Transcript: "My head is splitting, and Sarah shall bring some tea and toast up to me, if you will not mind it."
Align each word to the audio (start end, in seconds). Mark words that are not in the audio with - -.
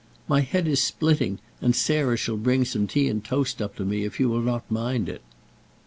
"My 0.27 0.41
head 0.41 0.67
is 0.67 0.81
splitting, 0.81 1.37
and 1.61 1.75
Sarah 1.75 2.17
shall 2.17 2.35
bring 2.35 2.65
some 2.65 2.87
tea 2.87 3.07
and 3.07 3.23
toast 3.23 3.61
up 3.61 3.75
to 3.75 3.85
me, 3.85 4.03
if 4.03 4.19
you 4.19 4.29
will 4.29 4.41
not 4.41 4.63
mind 4.71 5.07
it." 5.07 5.21